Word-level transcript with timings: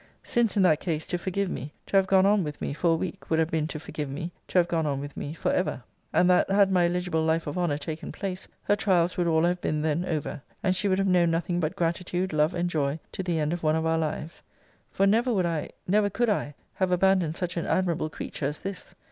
Since 0.23 0.57
in 0.57 0.63
that 0.63 0.79
case, 0.79 1.05
to 1.05 1.17
forgive 1.19 1.47
me, 1.51 1.73
to 1.85 1.95
have 1.95 2.07
gone 2.07 2.25
on 2.25 2.43
with 2.43 2.59
me, 2.59 2.73
for 2.73 2.91
a 2.91 2.95
week, 2.95 3.29
would 3.29 3.37
have 3.37 3.51
been 3.51 3.67
to 3.67 3.77
forgive 3.79 4.09
me, 4.09 4.31
to 4.47 4.57
have 4.57 4.67
gone 4.67 4.87
on 4.87 4.99
with 4.99 5.15
me, 5.15 5.31
for 5.35 5.51
ever. 5.53 5.83
And 6.11 6.27
that, 6.27 6.49
had 6.49 6.71
my 6.71 6.87
eligible 6.87 7.23
life 7.23 7.45
of 7.45 7.55
honour 7.55 7.77
taken 7.77 8.11
place, 8.11 8.47
her 8.63 8.75
trials 8.75 9.15
would 9.15 9.27
all 9.27 9.43
have 9.43 9.61
been 9.61 9.83
then 9.83 10.03
over: 10.05 10.41
and 10.63 10.75
she 10.75 10.87
would 10.87 10.97
have 10.97 11.07
known 11.07 11.29
nothing 11.29 11.59
but 11.59 11.75
gratitude, 11.75 12.33
love, 12.33 12.55
and 12.55 12.67
joy, 12.67 12.99
to 13.11 13.21
the 13.21 13.37
end 13.37 13.53
of 13.53 13.61
one 13.61 13.75
of 13.75 13.85
our 13.85 13.99
lives. 13.99 14.41
For 14.89 15.05
never 15.05 15.31
would 15.31 15.45
I, 15.45 15.69
never 15.87 16.09
could 16.09 16.29
I, 16.31 16.55
have 16.73 16.91
abandoned 16.91 17.35
such 17.35 17.55
an 17.55 17.67
admirable 17.67 18.09
creature 18.09 18.47
as 18.47 18.59
this. 18.61 18.95